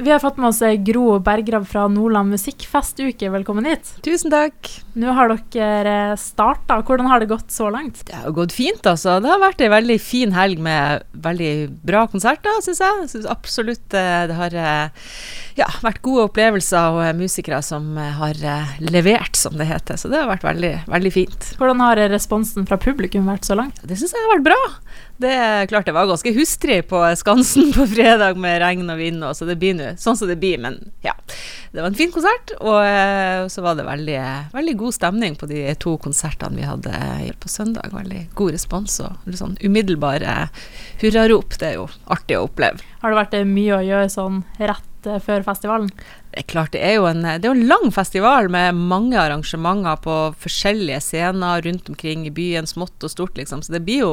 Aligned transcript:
Vi 0.00 0.10
har 0.10 0.18
fått 0.18 0.36
med 0.36 0.48
oss 0.48 0.62
Gro 0.78 1.18
Bergrav 1.18 1.64
fra 1.68 1.82
Nordland 1.88 2.32
musikkfestuke. 2.32 3.28
Velkommen 3.28 3.66
hit. 3.68 3.90
Tusen 4.00 4.32
takk. 4.32 4.70
Nå 4.96 5.12
har 5.12 5.28
dere 5.52 6.14
starta. 6.16 6.78
Hvordan 6.80 7.10
har 7.10 7.20
det 7.20 7.28
gått 7.28 7.52
så 7.52 7.68
langt? 7.68 8.00
Det 8.08 8.16
har 8.16 8.32
gått 8.32 8.54
fint, 8.56 8.80
altså. 8.88 9.18
Det 9.20 9.28
har 9.28 9.42
vært 9.42 9.60
ei 9.60 9.68
veldig 9.68 9.98
fin 10.00 10.32
helg 10.32 10.62
med 10.64 11.04
veldig 11.12 11.52
bra 11.84 12.06
konserter, 12.08 12.62
syns 12.64 12.80
jeg. 12.80 13.10
synes 13.12 13.28
absolutt 13.28 13.92
eh, 13.92 14.24
det 14.30 14.38
har 14.38 14.56
eh, 14.56 15.12
ja, 15.60 15.68
vært 15.84 16.00
gode 16.06 16.30
opplevelser 16.30 16.96
og 16.96 17.20
musikere 17.20 17.60
som 17.60 17.92
eh, 18.00 18.16
har 18.16 18.40
levert, 18.80 19.36
som 19.36 19.60
det 19.60 19.68
heter. 19.68 20.00
Så 20.00 20.08
det 20.08 20.22
har 20.22 20.32
vært 20.32 20.48
veldig, 20.48 20.72
veldig 20.96 21.12
fint. 21.12 21.52
Hvordan 21.60 21.84
har 21.84 22.00
responsen 22.08 22.64
fra 22.64 22.80
publikum 22.80 23.28
vært 23.28 23.44
så 23.44 23.58
langt? 23.60 23.84
Det 23.84 24.00
syns 24.00 24.16
jeg 24.16 24.24
har 24.24 24.32
vært 24.38 24.48
bra. 24.48 24.60
Det 25.20 25.36
er 25.36 25.68
klart 25.68 25.84
det 25.84 25.92
var 25.92 26.08
ganske 26.08 26.32
hustrig 26.32 26.80
på 26.88 27.04
Skansen 27.20 27.74
på 27.76 27.84
fredag 27.92 28.40
med 28.40 28.62
regn 28.64 28.88
og 28.88 28.96
vind, 28.96 29.20
og 29.28 29.36
så 29.36 29.44
det 29.44 29.60
blir 29.60 29.76
nå 29.76 29.89
sånn 29.98 30.18
som 30.18 30.30
det 30.30 30.38
blir. 30.40 30.58
Men 30.62 30.78
ja, 31.04 31.14
det 31.72 31.82
var 31.82 31.90
en 31.90 31.98
fin 31.98 32.12
konsert, 32.14 32.54
og 32.60 32.78
uh, 32.82 33.46
så 33.50 33.64
var 33.64 33.78
det 33.78 33.86
veldig, 33.88 34.20
veldig, 34.54 34.76
god 34.80 34.96
stemning 34.96 35.38
på 35.40 35.48
de 35.50 35.64
to 35.82 35.96
konsertene 36.02 36.60
vi 36.60 36.68
hadde 36.68 36.92
på 37.40 37.50
søndag. 37.52 37.94
Veldig 37.94 38.26
god 38.38 38.54
respons 38.56 39.00
og 39.04 39.30
litt 39.30 39.40
sånn 39.40 39.58
umiddelbare 39.62 40.50
hurrarop. 41.02 41.56
Det 41.58 41.72
er 41.72 41.80
jo 41.80 41.88
artig 42.10 42.38
å 42.38 42.46
oppleve. 42.48 42.84
Har 43.00 43.12
det 43.12 43.22
vært 43.22 43.40
mye 43.48 43.80
å 43.80 43.84
gjøre 43.86 44.12
sånn 44.12 44.44
rett 44.60 44.89
uh, 45.06 45.18
før 45.22 45.44
festivalen? 45.46 45.90
Det 46.30 46.44
er 46.44 46.46
klart, 46.46 46.70
det 46.74 46.82
er 46.86 46.94
jo 46.98 47.06
en, 47.08 47.24
det 47.26 47.48
er 47.48 47.54
en 47.56 47.66
lang 47.66 47.88
festival 47.90 48.46
med 48.52 48.76
mange 48.78 49.18
arrangementer 49.18 49.98
på 50.04 50.16
forskjellige 50.38 51.00
scener 51.02 51.64
rundt 51.66 51.88
omkring 51.90 52.26
i 52.28 52.30
byen, 52.34 52.68
smått 52.70 53.02
og 53.02 53.10
stort, 53.10 53.34
liksom. 53.38 53.64
Så 53.66 53.74
det 53.74 53.82
blir 53.86 54.04
jo 54.04 54.12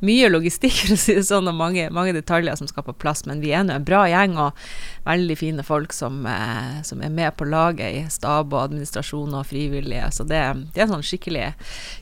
mye 0.00 0.30
logistikk, 0.32 0.78
for 0.86 0.96
å 0.96 1.00
si 1.00 1.18
det 1.18 1.26
sånn, 1.28 1.50
og 1.50 1.58
mange, 1.58 1.90
mange 1.92 2.14
detaljer 2.16 2.56
som 2.56 2.70
skal 2.70 2.86
på 2.86 2.96
plass. 3.02 3.26
Men 3.28 3.44
vi 3.44 3.52
er 3.52 3.66
nå 3.66 3.76
en 3.76 3.86
bra 3.86 4.06
gjeng 4.08 4.38
og 4.40 4.56
veldig 5.04 5.36
fine 5.40 5.66
folk 5.66 5.92
som, 5.96 6.24
eh, 6.26 6.80
som, 6.86 7.04
er 7.04 7.12
med 7.12 7.36
på 7.36 7.48
laget 7.48 7.96
i 7.98 8.02
stab 8.12 8.54
og 8.54 8.64
administrasjon 8.70 9.36
og 9.36 9.46
frivillige. 9.52 10.08
Så 10.16 10.24
det, 10.24 10.42
det 10.72 10.80
er 10.80 10.88
en 10.88 10.96
sånn 10.96 11.06
skikkelig 11.06 11.52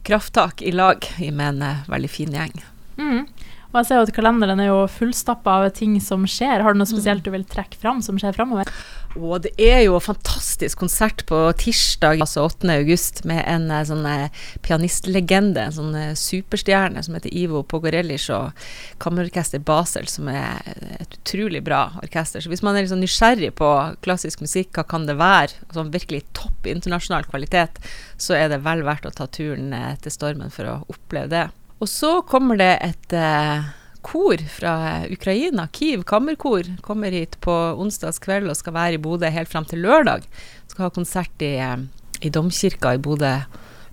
krafttak 0.07 0.63
i 0.63 0.75
lag 0.75 1.07
med 1.19 1.47
en 1.49 1.63
eh, 1.67 1.87
veldig 1.91 2.11
fin 2.13 2.35
gjeng. 2.35 2.55
Mm. 2.99 3.25
Og 3.69 3.83
jeg 3.83 3.89
ser 3.89 3.99
jo 3.99 4.07
at 4.07 4.15
kalenderen 4.17 4.63
er 4.63 4.71
jo 4.71 4.85
fullstappa 4.89 5.59
av 5.61 5.67
ting 5.77 5.99
som 6.01 6.23
skjer. 6.25 6.63
Har 6.65 6.73
du 6.73 6.81
noe 6.81 6.89
spesielt 6.89 7.27
du 7.27 7.29
vil 7.35 7.45
trekke 7.45 7.77
fram 7.77 8.01
som 8.05 8.17
skjer 8.21 8.33
framover? 8.33 8.71
Og 9.19 9.43
det 9.45 9.51
er 9.61 9.83
jo 9.83 9.97
en 9.99 10.05
fantastisk 10.05 10.81
konsert 10.81 11.25
på 11.29 11.37
tirsdag, 11.61 12.23
altså 12.25 12.47
8. 12.47 12.69
august, 12.79 13.23
med 13.29 13.43
en 13.45 13.67
eh, 13.73 13.85
sånn 13.89 14.07
eh, 14.09 14.41
pianistlegende, 14.65 15.67
en 15.67 15.77
sånn 15.77 15.99
eh, 16.01 16.15
superstjerne 16.17 17.03
som 17.05 17.17
heter 17.17 17.35
Ivo 17.37 17.61
Pogorellis 17.69 18.29
og 18.33 18.65
Kammerorkester 19.05 19.61
Basel, 19.61 20.09
som 20.09 20.33
er 20.33 20.65
et 21.01 21.19
utrolig 21.21 21.61
bra 21.67 21.91
orkester. 22.01 22.45
Så 22.45 22.53
hvis 22.53 22.65
man 22.65 22.77
er 22.77 22.87
litt 22.87 22.95
sånn 22.95 23.05
nysgjerrig 23.05 23.53
på 23.61 23.73
klassisk 24.05 24.45
musikk, 24.45 24.73
hva 24.77 24.89
kan 24.89 25.05
det 25.09 25.19
være, 25.21 25.61
sånn 25.77 25.93
virkelig 25.93 26.25
topp 26.37 26.69
internasjonal 26.73 27.29
kvalitet, 27.29 27.81
så 28.17 28.37
er 28.39 28.53
det 28.53 28.63
vel 28.65 28.85
verdt 28.89 29.09
å 29.09 29.17
ta 29.17 29.29
turen 29.29 29.75
til 30.01 30.15
Stormen 30.15 30.53
for 30.53 30.73
å 30.73 30.83
oppleve 30.89 31.33
det. 31.37 31.49
Og 31.79 31.89
så 31.91 32.19
kommer 32.27 32.59
det 32.59 32.73
et 32.83 33.15
eh, 33.15 33.69
kor 34.03 34.43
fra 34.51 34.75
Ukraina, 35.11 35.69
Kiev 35.73 36.03
kammerkor, 36.09 36.67
kommer 36.83 37.15
hit 37.15 37.39
på 37.45 37.55
onsdags 37.79 38.19
kveld 38.23 38.51
og 38.51 38.59
skal 38.59 38.75
være 38.75 38.99
i 38.99 39.03
Bodø 39.03 39.31
helt 39.31 39.51
frem 39.53 39.67
til 39.69 39.85
lørdag. 39.87 40.27
Skal 40.67 40.89
ha 40.89 40.91
konsert 40.95 41.45
i, 41.45 41.55
eh, 41.63 41.79
i 42.27 42.33
domkirka 42.35 42.97
i 42.97 43.03
Bodø 43.03 43.37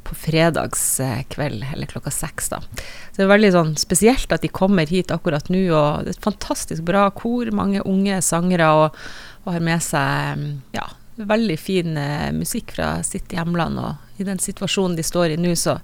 på 0.06 0.16
fredagskveld, 0.22 1.64
eller 1.74 1.90
klokka 1.90 2.12
seks, 2.14 2.52
da. 2.54 2.60
Så 2.62 3.18
det 3.18 3.24
er 3.26 3.32
veldig 3.32 3.50
sånn 3.56 3.72
spesielt 3.82 4.34
at 4.34 4.44
de 4.46 4.52
kommer 4.54 4.86
hit 4.86 5.14
akkurat 5.14 5.50
nå, 5.50 5.64
og 5.74 6.06
det 6.06 6.14
er 6.14 6.20
et 6.20 6.28
fantastisk 6.28 6.86
bra 6.86 7.08
kor, 7.10 7.50
mange 7.58 7.82
unge 7.90 8.20
sangere, 8.26 8.70
og, 8.70 9.00
og 9.46 9.56
har 9.56 9.66
med 9.66 9.82
seg 9.82 10.46
ja, 10.78 10.86
veldig 11.16 11.58
fin 11.60 11.98
eh, 11.98 12.32
musikk 12.36 12.76
fra 12.76 12.90
sitt 13.04 13.32
hjemland, 13.34 13.80
og 13.80 14.22
i 14.22 14.28
den 14.28 14.40
situasjonen 14.40 14.98
de 14.98 15.04
står 15.06 15.36
i 15.36 15.40
nå, 15.40 15.56
så 15.60 15.78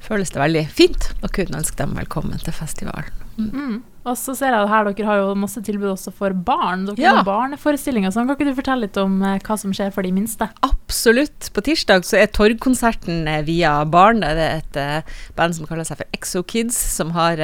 føles 0.00 0.32
det 0.32 0.40
veldig 0.40 0.66
fint 0.72 1.10
å 1.24 1.30
kunne 1.32 1.60
ønske 1.60 1.80
dem 1.80 1.96
velkommen 1.98 2.40
til 2.44 2.56
festivalen. 2.56 3.24
Mm. 3.36 3.80
Og 4.08 4.16
så 4.16 4.32
ser 4.36 4.54
jeg 4.54 4.68
her 4.70 4.86
dere 4.88 5.04
har 5.06 5.18
jo 5.20 5.32
masse 5.36 5.60
tilbud 5.64 5.90
også 5.92 6.12
for 6.16 6.32
barn. 6.32 6.86
Dere 6.88 7.02
ja. 7.02 7.12
har 7.18 7.26
barneforestillinger. 7.26 8.12
Så 8.12 8.22
kan 8.22 8.32
ikke 8.32 8.48
du 8.48 8.56
fortelle 8.56 8.86
litt 8.86 8.96
om 9.00 9.18
eh, 9.26 9.36
hva 9.44 9.56
som 9.60 9.74
skjer 9.76 9.92
for 9.92 10.06
de 10.06 10.12
minste? 10.16 10.48
Absolutt. 10.64 11.50
På 11.52 11.64
tirsdag 11.66 12.06
så 12.08 12.16
er 12.22 12.32
Torgkonserten 12.32 13.28
eh, 13.28 13.42
via 13.44 13.74
barn. 13.84 14.24
Det 14.24 14.46
er 14.46 14.62
et 14.62 14.80
uh, 14.80 15.20
band 15.36 15.58
som 15.58 15.68
kaller 15.68 15.84
seg 15.84 16.00
for 16.00 16.16
Exo 16.16 16.42
Kids, 16.48 16.78
som 16.96 17.12
har 17.16 17.42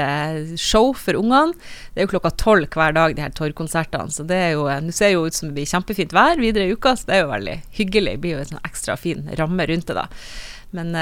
show 0.61 0.95
for 0.97 1.21
ungene. 1.21 1.53
Det 1.93 2.03
er 2.03 2.09
jo 2.09 2.15
klokka 2.15 2.33
tolv 2.41 2.73
hver 2.73 2.97
dag, 2.97 3.19
de 3.19 3.27
her 3.27 3.37
Torgkonsertene. 3.37 4.09
Så 4.13 4.25
det 4.25 4.41
er 4.49 4.57
jo 4.57 4.65
Nå 4.67 4.97
ser 4.97 5.13
jo 5.13 5.27
ut 5.29 5.37
som 5.37 5.51
det 5.51 5.59
blir 5.59 5.69
kjempefint 5.69 6.17
vær 6.17 6.41
videre 6.41 6.67
i 6.67 6.73
uka, 6.73 6.97
så 6.97 7.09
det 7.09 7.19
er 7.19 7.25
jo 7.27 7.33
veldig 7.35 7.61
hyggelig. 7.77 8.17
Det 8.17 8.25
blir 8.25 8.37
jo 8.39 8.43
en 8.43 8.53
sånn 8.55 8.67
ekstra 8.67 8.97
fin 9.01 9.29
ramme 9.37 9.69
rundt 9.69 9.93
det, 9.93 10.01
da. 10.01 10.09
Men 10.77 10.97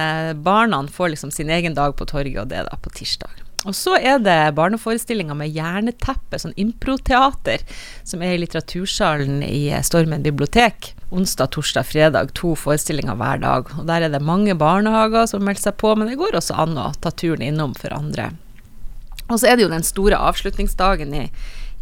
barna 0.45 0.83
får 0.93 1.15
liksom 1.15 1.33
sin 1.35 1.51
egen 1.51 1.79
dag 1.79 1.97
på 1.99 2.07
torget, 2.11 2.43
og 2.43 2.51
det 2.51 2.61
er 2.61 2.71
da 2.71 2.79
på 2.83 2.93
tirsdag. 2.95 3.45
Og 3.65 3.73
så 3.77 3.97
er 3.97 4.19
det 4.21 4.55
barneforestillinger 4.59 5.37
med 5.39 5.55
Jerneteppet, 5.57 6.43
sånn 6.43 6.57
improteater, 6.61 7.65
som 8.05 8.23
er 8.23 8.35
i 8.35 8.43
litteratursalen 8.43 9.41
i 9.47 9.73
Stormen 9.87 10.25
bibliotek. 10.25 10.93
Onsdag, 11.15 11.55
torsdag, 11.57 11.89
fredag. 11.89 12.35
To 12.37 12.53
forestillinger 12.59 13.17
hver 13.17 13.41
dag. 13.41 13.73
Og 13.79 13.89
der 13.89 14.05
er 14.05 14.13
det 14.13 14.21
mange 14.25 14.57
barnehager 14.61 15.29
som 15.31 15.45
melder 15.47 15.71
seg 15.71 15.79
på, 15.81 15.95
men 15.97 16.11
det 16.11 16.21
går 16.21 16.37
også 16.37 16.59
an 16.61 16.77
å 16.81 16.91
ta 17.01 17.15
turen 17.15 17.45
innom 17.47 17.73
for 17.79 17.95
andre. 17.97 18.33
Og 19.31 19.39
så 19.41 19.49
er 19.49 19.57
det 19.57 19.65
jo 19.65 19.73
den 19.73 19.87
store 19.87 20.19
avslutningsdagen 20.21 21.15
i 21.17 21.29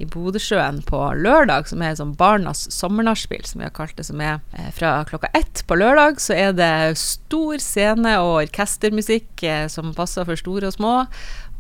i 0.01 0.07
Bodøsjøen 0.09 0.81
på 0.87 0.99
lørdag, 1.19 1.69
som 1.71 1.83
er 1.85 1.97
sånn 1.99 2.15
Barnas 2.19 2.65
sommernachspiel, 2.75 3.45
som 3.47 3.63
vi 3.63 3.69
har 3.69 3.75
kalt 3.77 3.97
det, 3.99 4.07
som 4.09 4.21
er 4.25 4.41
eh, 4.57 4.71
fra 4.75 4.95
klokka 5.09 5.31
ett 5.39 5.65
på 5.69 5.79
lørdag. 5.79 6.21
Så 6.23 6.37
er 6.37 6.55
det 6.57 6.99
stor 7.01 7.63
scene 7.63 8.17
og 8.23 8.43
orkestermusikk 8.45 9.45
eh, 9.47 9.67
som 9.73 9.93
passer 9.97 10.27
for 10.29 10.41
store 10.41 10.71
og 10.71 10.77
små, 10.77 10.95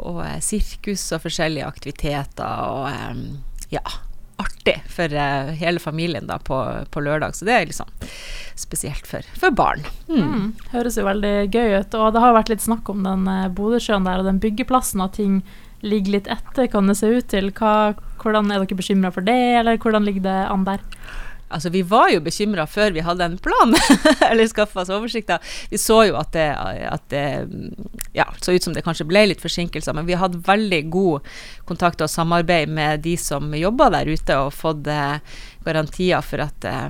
og 0.03 0.23
eh, 0.27 0.39
sirkus 0.45 1.05
og 1.13 1.27
forskjellige 1.27 1.69
aktiviteter 1.69 2.73
og 2.73 3.71
ja 3.73 3.85
artig 4.43 4.75
for 4.91 5.13
hele 5.55 5.79
familien 5.79 6.27
da 6.27 6.35
på, 6.43 6.57
på, 6.91 7.03
lørdag. 7.05 7.37
Så 7.37 7.47
det 7.47 7.53
er 7.55 7.69
liksom 7.69 7.91
spesielt 8.59 9.07
for, 9.07 9.23
for 9.39 9.55
barn. 9.55 9.85
Mm. 10.09 10.23
Mm, 10.23 10.49
høres 10.73 10.97
jo 10.99 11.05
veldig 11.07 11.35
gøy 11.53 11.77
ut. 11.77 11.95
Og 11.95 12.09
det 12.17 12.23
har 12.25 12.35
vært 12.35 12.51
litt 12.51 12.65
snakk 12.65 12.91
om 12.91 13.05
den 13.07 13.29
Bodøsjøen 13.55 14.09
der 14.09 14.25
og 14.25 14.27
den 14.27 14.41
byggeplassen, 14.43 15.05
og 15.05 15.15
ting 15.15 15.39
ligger 15.83 16.19
litt 16.19 16.31
etter, 16.31 16.69
kan 16.71 16.89
det 16.91 16.97
se 16.99 17.11
ut 17.11 17.29
til. 17.33 17.51
Hva, 17.59 17.93
hvordan 18.23 18.51
Er 18.51 18.63
dere 18.63 18.79
bekymra 18.79 19.13
for 19.15 19.27
det, 19.27 19.39
eller 19.61 19.81
hvordan 19.83 20.07
ligger 20.07 20.27
det 20.29 20.39
an 20.53 20.67
der? 20.69 20.83
Altså, 21.53 21.69
vi 21.69 21.83
var 21.85 22.09
jo 22.09 22.23
bekymra 22.25 22.65
før 22.71 22.95
vi 22.95 23.05
hadde 23.05 23.27
en 23.27 23.37
plan, 23.43 23.75
eller 24.31 24.49
skaffa 24.49 24.83
oss 24.83 24.93
oversikter. 24.93 25.43
Vi 25.71 25.81
så 25.81 25.99
jo 26.09 26.17
at 26.17 26.33
det, 26.33 26.49
at 26.89 27.05
det, 27.13 27.25
ja, 28.17 28.27
så 28.41 28.55
ut 28.57 28.65
som 28.65 28.73
det 28.73 28.85
kanskje 28.87 29.07
ble 29.11 29.27
litt 29.29 29.45
forsinkelser, 29.45 29.93
men 29.97 30.09
vi 30.09 30.17
hadde 30.17 30.41
veldig 30.47 30.83
god 30.95 31.29
kontakt 31.69 32.01
og 32.01 32.11
samarbeid 32.11 32.73
med 32.73 33.05
de 33.05 33.19
som 33.21 33.53
jobba 33.53 33.91
der 33.99 34.09
ute, 34.09 34.39
og 34.39 34.55
fått 34.57 34.89
eh, 34.89 35.21
garantier 35.67 36.25
for 36.25 36.47
at 36.47 36.69
eh, 36.69 36.89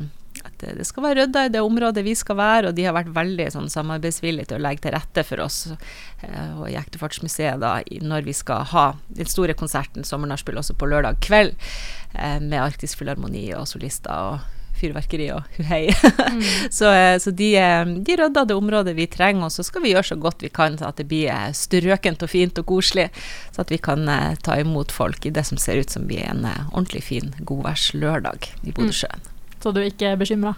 at 0.70 0.78
det 0.78 0.86
skal 0.88 1.06
være 1.06 1.18
rydda 1.22 1.44
i 1.46 1.52
det 1.54 1.62
området 1.64 2.04
vi 2.06 2.14
skal 2.18 2.38
være, 2.38 2.70
og 2.70 2.78
de 2.78 2.86
har 2.86 2.96
vært 2.96 3.12
veldig 3.14 3.48
sånn, 3.54 3.68
samarbeidsvillige 3.72 4.52
til 4.52 4.60
å 4.60 4.64
legge 4.64 4.86
til 4.86 4.96
rette 4.96 5.26
for 5.26 5.44
oss 5.44 5.58
eh, 5.72 6.54
og 6.56 6.68
i 6.70 6.78
Ektefartsmuseet 6.80 7.62
da, 7.62 7.74
når 8.04 8.26
vi 8.28 8.36
skal 8.36 8.66
ha 8.72 8.86
den 9.12 9.30
store 9.30 9.56
konserten, 9.58 10.06
sommernachspiel, 10.06 10.60
også 10.62 10.78
på 10.78 10.90
lørdag 10.90 11.20
kveld, 11.24 11.54
eh, 12.14 12.40
med 12.40 12.60
Arktisk 12.62 13.02
Filharmoni 13.02 13.48
og 13.58 13.68
solister 13.70 14.32
og 14.32 14.62
fyrverkeri 14.82 15.28
og 15.34 15.48
huhei. 15.58 15.86
Mm. 15.92 16.42
så, 16.70 16.90
eh, 16.90 17.16
så 17.22 17.32
de, 17.36 17.52
eh, 17.60 17.94
de 18.06 18.18
rydda 18.18 18.46
det 18.48 18.58
området 18.58 18.96
vi 18.98 19.08
trenger, 19.10 19.46
og 19.46 19.54
så 19.54 19.64
skal 19.66 19.84
vi 19.84 19.94
gjøre 19.94 20.12
så 20.12 20.18
godt 20.20 20.44
vi 20.44 20.52
kan 20.52 20.78
så 20.78 20.90
at 20.90 21.00
det 21.00 21.08
blir 21.10 21.30
eh, 21.32 21.50
strøkent 21.56 22.24
og 22.24 22.32
fint 22.32 22.62
og 22.62 22.68
koselig, 22.68 23.08
så 23.52 23.64
at 23.64 23.72
vi 23.72 23.80
kan 23.82 24.08
ta 24.42 24.58
imot 24.60 24.92
folk 24.94 25.26
i 25.26 25.32
det 25.34 25.44
som 25.48 25.60
ser 25.60 25.82
ut 25.82 25.92
som 25.92 26.06
blir 26.08 26.24
en 26.26 26.46
ordentlig 26.72 27.04
fin 27.06 27.34
godværslørdag 27.48 28.50
i 28.62 28.74
Bodøsjøen. 28.74 29.22
Mm. 29.22 29.31
Så 29.62 29.72
du 29.72 29.80
er 29.82 29.90
ikke 29.92 30.16
bekymra? 30.20 30.56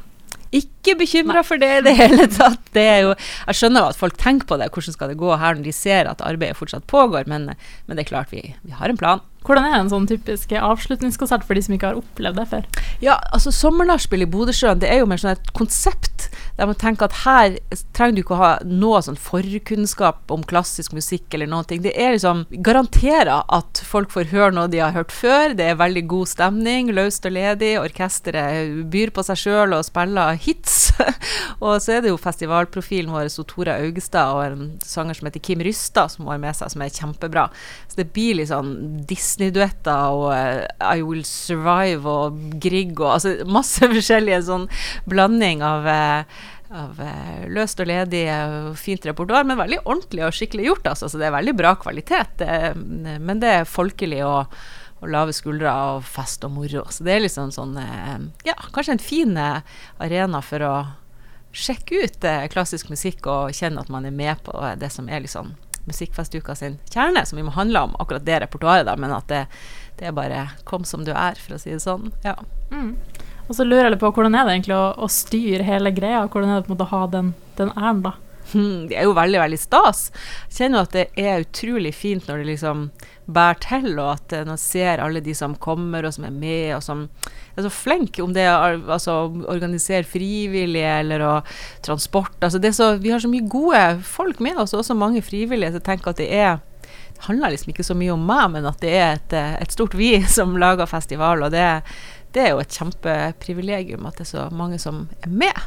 Ikke 0.54 0.94
bekymra 0.98 1.42
for 1.44 1.58
det 1.58 1.70
i 1.80 1.82
det 1.88 1.94
hele 1.98 2.28
tatt. 2.30 2.62
Det 2.76 2.84
jo, 3.04 3.14
jeg 3.48 3.58
skjønner 3.58 3.90
at 3.90 3.98
folk 3.98 4.16
tenker 4.20 4.48
på 4.48 4.58
det, 4.60 4.70
hvordan 4.72 4.96
skal 4.96 5.10
det 5.10 5.18
gå 5.20 5.32
her 5.40 5.58
når 5.58 5.66
de 5.66 5.74
ser 5.74 6.10
at 6.10 6.22
arbeidet 6.24 6.58
fortsatt 6.58 6.86
pågår, 6.90 7.26
men, 7.30 7.50
men 7.86 7.98
det 7.98 8.04
er 8.04 8.12
klart 8.12 8.32
vi, 8.34 8.42
vi 8.62 8.76
har 8.78 8.90
en 8.92 9.00
plan. 9.00 9.22
Hvordan 9.44 9.66
er 9.68 9.78
en 9.78 9.92
sånn 9.92 10.08
typisk 10.08 10.54
avslutningskonsert 10.56 11.44
for 11.44 11.56
de 11.56 11.64
som 11.66 11.74
ikke 11.76 11.90
har 11.90 12.00
opplevd 12.00 12.40
det 12.40 12.46
før? 12.48 12.68
Ja, 13.04 13.18
altså 13.34 13.52
Sommernachspiel 13.52 14.24
i 14.24 14.30
Bodøsjøen 14.30 14.80
det 14.80 14.88
er 14.88 15.02
jo 15.02 15.08
mer 15.10 15.20
sånn 15.20 15.34
et 15.34 15.52
konsept 15.56 16.30
der 16.56 16.68
man 16.70 16.78
tenker 16.78 17.08
at 17.08 17.16
her 17.24 17.56
trenger 17.96 18.14
du 18.14 18.20
ikke 18.22 18.36
å 18.36 18.40
ha 18.40 18.50
noe 18.68 19.00
sånn 19.02 19.18
forkunnskap 19.18 20.30
om 20.32 20.44
klassisk 20.46 20.94
musikk 20.94 21.34
eller 21.34 21.50
noe. 21.50 21.66
Det 21.66 21.90
er 21.90 22.14
liksom 22.14 22.44
garanterer 22.64 23.42
at 23.42 23.82
folk 23.82 24.12
får 24.14 24.30
høre 24.30 24.54
noe 24.54 24.70
de 24.70 24.78
har 24.82 24.94
hørt 24.94 25.12
før. 25.14 25.56
Det 25.58 25.66
er 25.66 25.80
veldig 25.80 26.04
god 26.12 26.30
stemning, 26.30 26.92
løst 26.94 27.26
og 27.26 27.34
ledig. 27.34 27.72
Orkesteret 27.82 28.84
byr 28.92 29.10
på 29.14 29.26
seg 29.26 29.40
sjøl 29.40 29.74
og 29.74 29.86
spiller 29.88 30.38
hits. 30.46 30.92
og 31.64 31.82
så 31.82 31.96
er 31.96 32.04
det 32.04 32.14
jo 32.14 32.20
festivalprofilen 32.22 33.10
vår, 33.14 33.32
Tora 33.50 33.76
Augestad, 33.82 34.30
og 34.36 34.44
en 34.44 34.70
sanger 34.84 35.18
som 35.18 35.28
heter 35.28 35.42
Kim 35.42 35.62
Rystad, 35.64 36.14
som 36.14 36.30
har 36.30 36.38
med 36.42 36.54
seg, 36.54 36.70
som 36.70 36.86
er 36.86 36.94
kjempebra. 36.94 37.48
Så 37.90 37.98
det 37.98 38.12
blir 38.14 38.38
litt 38.38 38.52
sånn 38.52 39.02
Disney-duetter 39.34 40.14
og 40.14 40.28
uh, 40.30 40.64
I 40.80 41.02
Will 41.02 41.24
Survive 41.26 42.08
og 42.08 42.38
Grieg 42.62 42.94
og 43.00 43.16
altså 43.16 43.36
masse 43.50 43.90
forskjellige 43.96 44.44
sånn 44.46 44.68
blanding 45.10 45.64
av 45.66 45.88
uh, 45.90 46.42
av 46.74 46.96
uh, 46.98 47.42
løst 47.54 47.78
og 47.82 47.86
ledig 47.86 48.24
og 48.32 48.72
fint 48.80 49.04
repertoar, 49.06 49.44
men 49.46 49.60
veldig 49.60 49.84
ordentlig 49.84 50.24
og 50.26 50.34
skikkelig 50.34 50.64
gjort. 50.70 50.88
Altså. 50.90 51.10
Så 51.10 51.20
det 51.20 51.28
er 51.28 51.36
veldig 51.36 51.54
bra 51.54 51.76
kvalitet. 51.78 52.42
Men 52.74 53.42
det 53.42 53.52
er 53.60 53.68
folkelig 53.68 54.24
og 54.26 54.56
og 55.04 55.10
lave 55.12 55.34
skuldre 55.36 55.70
og 55.70 56.04
fest 56.08 56.44
og 56.46 56.54
moro. 56.56 56.84
Så 56.90 57.04
det 57.06 57.16
er 57.16 57.24
liksom 57.24 57.52
sånn 57.54 57.76
eh, 57.80 58.18
Ja, 58.48 58.56
kanskje 58.74 58.96
en 58.96 59.04
fin 59.04 59.36
eh, 59.40 59.60
arena 60.02 60.40
for 60.44 60.64
å 60.64 60.74
sjekke 61.54 62.04
ut 62.04 62.26
eh, 62.26 62.46
klassisk 62.52 62.90
musikk 62.92 63.28
og 63.30 63.54
kjenne 63.54 63.84
at 63.84 63.92
man 63.92 64.08
er 64.08 64.14
med 64.14 64.40
på 64.46 64.54
det 64.80 64.90
som 64.94 65.10
er 65.10 65.24
liksom 65.26 65.54
Musikkfestuka 65.88 66.54
sin 66.58 66.78
kjerne, 66.92 67.26
som 67.26 67.36
vi 67.36 67.44
må 67.46 67.54
handle 67.54 67.86
om 67.88 67.96
akkurat 68.00 68.24
det 68.24 68.40
repertoaret, 68.44 68.86
da, 68.88 68.96
men 68.96 69.12
at 69.12 69.28
det, 69.28 69.44
det, 69.98 70.08
er 70.08 70.16
bare 70.16 70.48
'kom 70.64 70.84
som 70.84 71.04
du 71.04 71.12
er', 71.12 71.38
for 71.38 71.56
å 71.56 71.60
si 71.60 71.70
det 71.70 71.82
sånn. 71.84 72.12
Ja. 72.24 72.36
Mm. 72.70 72.96
Og 73.48 73.54
så 73.54 73.64
lurer 73.64 73.90
jeg 73.90 74.00
på 74.00 74.10
hvordan 74.10 74.34
er 74.34 74.44
det 74.44 74.54
egentlig 74.56 74.76
å, 74.76 74.94
å 74.96 75.08
styre 75.08 75.62
hele 75.62 75.90
greia? 75.92 76.26
Hvordan 76.26 76.50
er 76.50 76.60
det 76.60 76.66
på 76.66 76.72
en 76.72 76.76
måte 76.78 76.88
å 76.88 76.94
ha 76.96 77.06
den, 77.06 77.34
den 77.56 77.72
æren, 77.76 78.02
da? 78.02 78.14
Hmm, 78.52 78.86
det 78.90 78.98
er 78.98 79.06
jo 79.08 79.14
veldig, 79.16 79.40
veldig 79.40 79.58
stas. 79.60 80.06
Jeg 80.50 80.58
kjenner 80.58 80.84
at 80.84 80.94
det 80.94 81.06
er 81.20 81.44
utrolig 81.46 81.94
fint 81.96 82.28
når 82.28 82.42
det 82.42 82.50
liksom 82.52 82.84
bærer 83.24 83.60
til, 83.64 83.88
og 83.96 84.10
at 84.18 84.34
man 84.44 84.60
ser 84.60 85.00
alle 85.00 85.22
de 85.24 85.32
som 85.36 85.56
kommer, 85.56 86.04
og 86.04 86.12
som 86.16 86.26
er 86.28 86.34
med, 86.34 86.74
og 86.76 86.82
som 86.84 87.06
er 87.56 87.64
så 87.64 87.72
flinke, 87.72 88.22
om 88.22 88.34
det 88.36 88.44
er 88.44 88.76
altså, 88.76 89.16
organisere 89.48 90.04
frivillige 90.04 90.92
eller 91.00 91.24
å 91.24 91.32
transport. 91.86 92.36
Altså, 92.42 92.60
er 92.60 92.76
så, 92.76 92.92
vi 93.00 93.14
har 93.14 93.24
så 93.24 93.32
mye 93.32 93.48
gode 93.48 93.82
folk 94.04 94.44
med 94.44 94.60
oss, 94.60 94.74
og 94.74 94.84
også 94.84 94.98
mange 94.98 95.24
frivillige, 95.24 95.72
som 95.76 95.88
tenker 95.88 96.12
at 96.12 96.20
det 96.20 96.30
er 96.36 96.62
det 97.14 97.28
handler 97.28 97.52
liksom 97.54 97.70
ikke 97.70 97.86
så 97.86 97.94
mye 97.94 98.10
om 98.10 98.24
meg, 98.26 98.48
men 98.56 98.66
at 98.66 98.80
det 98.82 98.90
er 98.98 99.12
et, 99.14 99.34
et 99.62 99.72
stort 99.72 99.94
vi 99.96 100.16
som 100.36 100.56
lager 100.60 100.90
festival. 100.90 101.46
og 101.46 101.54
det 101.54 101.62
det 102.34 102.42
er 102.42 102.52
jo 102.52 102.62
et 102.62 102.74
kjempeprivilegium 102.74 104.06
at 104.08 104.18
det 104.18 104.24
er 104.26 104.30
så 104.32 104.46
mange 104.54 104.78
som 104.82 105.04
er 105.22 105.30
med. 105.30 105.60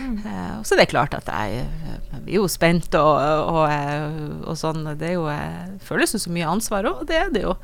Mm. 0.00 0.16
Eh, 0.24 0.52
og 0.58 0.64
så 0.64 0.74
er 0.74 0.82
det 0.82 0.90
klart 0.92 1.16
at 1.16 1.28
jeg, 1.28 1.66
jeg 1.90 2.22
er 2.22 2.30
jo 2.38 2.46
spent 2.48 2.96
og, 2.96 3.12
og, 3.20 3.58
og, 3.58 3.66
eh, 3.68 4.56
sånn. 4.58 4.86
Det 5.00 5.10
er 5.10 5.18
jo, 5.18 5.26
eh, 5.32 5.76
føles 5.84 6.16
jo 6.16 6.22
så 6.22 6.32
mye 6.32 6.48
ansvar 6.48 6.88
òg, 6.88 7.04
det 7.10 7.20
er 7.20 7.34
det 7.34 7.44
jo. 7.44 7.58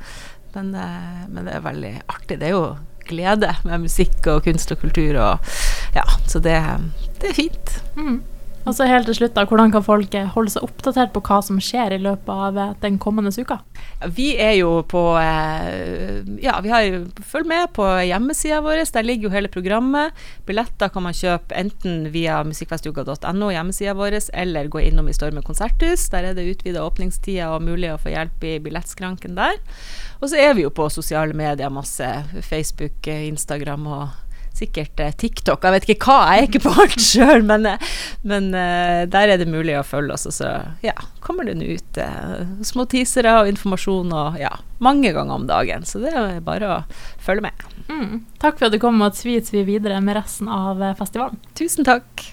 Men, 0.53 0.73
eh, 0.75 1.23
men, 1.29 1.45
det 1.47 1.55
er 1.55 1.65
veldig 1.65 1.93
artig. 2.05 2.37
Det 2.41 2.49
er 2.51 2.55
jo 2.55 2.65
glede 3.09 3.49
med 3.65 3.87
musikk 3.87 4.29
og 4.29 4.43
kunst 4.45 4.71
og 4.71 4.83
kultur 4.83 5.17
og 5.19 5.55
Ja, 5.95 6.05
så 6.29 6.39
det, 6.39 6.59
det 7.19 7.31
er 7.31 7.39
fint. 7.39 7.73
Mm. 7.97 8.21
Og 8.61 8.75
så 8.77 8.85
helt 8.85 9.07
til 9.09 9.17
slutt, 9.17 9.33
da, 9.33 9.45
Hvordan 9.49 9.71
kan 9.73 9.83
folk 9.85 10.13
eh, 10.17 10.29
holde 10.35 10.53
seg 10.53 10.65
oppdatert 10.65 11.13
på 11.15 11.23
hva 11.25 11.39
som 11.45 11.57
skjer 11.61 11.95
i 11.95 12.01
løpet 12.01 12.29
av 12.29 12.59
eh, 12.61 12.73
den 12.83 12.99
kommende 13.01 13.33
uka? 13.33 13.57
Vi 14.13 14.35
er 14.41 14.53
jo 14.59 14.83
på 14.89 15.01
eh, 15.17 16.21
Ja, 16.43 16.59
vi 16.61 16.73
har 16.73 16.99
følg 17.25 17.49
med 17.49 17.71
på 17.77 17.87
hjemmesida 18.05 18.61
vår. 18.61 18.83
Der 18.93 19.07
ligger 19.07 19.29
jo 19.29 19.33
hele 19.33 19.49
programmet. 19.51 20.17
Billetter 20.45 20.93
kan 20.93 21.07
man 21.07 21.17
kjøpe 21.17 21.57
enten 21.57 22.11
via 22.13 22.41
musikkfestuka.no, 22.45 23.51
hjemmesida 23.53 23.95
vår, 23.97 24.19
eller 24.43 24.69
gå 24.71 24.85
innom 24.85 25.09
i 25.09 25.17
Stormen 25.17 25.45
konserthus. 25.45 26.07
Der 26.13 26.29
er 26.29 26.37
det 26.37 26.49
utvida 26.53 26.85
åpningstider 26.85 27.55
og 27.55 27.65
mulig 27.65 27.93
å 27.93 27.99
få 28.01 28.13
hjelp 28.13 28.45
i 28.45 28.57
billettskranken 28.61 29.37
der. 29.39 29.57
Og 30.21 30.29
så 30.29 30.37
er 30.37 30.53
vi 30.57 30.67
jo 30.67 30.73
på 30.73 30.89
sosiale 30.93 31.33
medier 31.37 31.73
masse. 31.73 32.07
Facebook, 32.45 33.07
Instagram 33.09 33.87
og 33.89 34.30
sikkert 34.57 34.99
eh, 34.99 35.13
TikTok. 35.17 35.63
Jeg 35.63 35.75
vet 35.75 35.87
ikke 35.89 36.09
hva, 36.09 36.17
jeg 36.31 36.41
er 36.43 36.49
ikke 36.49 36.63
på 36.65 36.73
alt 36.83 37.03
sjøl, 37.03 37.45
men, 37.47 37.67
eh, 37.69 37.93
men 38.27 38.49
uh, 38.55 39.03
der 39.11 39.33
er 39.33 39.41
det 39.41 39.49
mulig 39.49 39.77
å 39.79 39.85
følge 39.87 40.17
oss. 40.17 40.27
Og 40.29 40.35
så 40.35 40.51
ja, 40.85 40.95
kommer 41.23 41.47
det 41.47 41.57
nå 41.59 41.71
ut 41.77 42.01
små 42.67 42.87
teasere 42.91 43.37
og 43.41 43.51
informasjon 43.51 44.11
og 44.15 44.39
ja, 44.41 44.51
mange 44.83 45.13
ganger 45.15 45.37
om 45.37 45.47
dagen. 45.49 45.87
Så 45.87 46.03
det 46.03 46.13
er 46.17 46.43
bare 46.45 46.75
å 46.75 46.81
følge 47.21 47.47
med. 47.49 47.65
Mm. 47.91 48.21
Takk 48.41 48.59
for 48.59 48.69
at 48.69 48.75
du 48.75 48.81
kom 48.81 49.01
og 49.03 49.17
tvi-tvi 49.17 49.65
videre 49.67 50.01
med 50.03 50.19
resten 50.19 50.51
av 50.51 50.81
festivalen. 50.99 51.41
Tusen 51.57 51.87
takk. 51.87 52.31